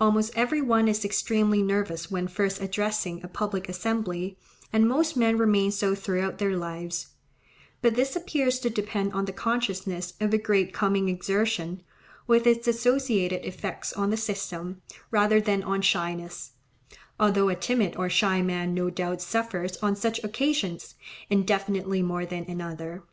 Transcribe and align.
Almost 0.00 0.32
every 0.36 0.60
one 0.60 0.88
is 0.88 1.04
extremely 1.04 1.62
nervous 1.62 2.10
when 2.10 2.26
first 2.26 2.60
addressing 2.60 3.22
a 3.22 3.28
public 3.28 3.68
assembly, 3.68 4.36
and 4.72 4.88
most 4.88 5.16
men 5.16 5.38
remain 5.38 5.70
so 5.70 5.94
throughout 5.94 6.38
their 6.38 6.56
lives; 6.56 7.10
but 7.80 7.94
this 7.94 8.16
appears 8.16 8.58
to 8.58 8.70
depend 8.70 9.12
on 9.12 9.26
the 9.26 9.32
consciousness 9.32 10.14
of 10.20 10.34
a 10.34 10.38
great 10.38 10.72
coming 10.74 11.08
exertion, 11.08 11.80
with 12.26 12.44
its 12.44 12.66
associated 12.66 13.46
effects 13.46 13.92
on 13.92 14.10
the 14.10 14.16
system, 14.16 14.82
rather 15.12 15.40
than 15.40 15.62
on 15.62 15.80
shyness; 15.80 16.54
although 17.20 17.48
a 17.48 17.54
timid 17.54 17.94
or 17.94 18.10
shy 18.10 18.42
man 18.42 18.74
no 18.74 18.90
doubt 18.90 19.22
suffers 19.22 19.76
on 19.76 19.94
such 19.94 20.18
occasions 20.24 20.96
infinitely 21.30 22.02
more 22.02 22.26
than 22.26 22.44
another. 22.50 23.04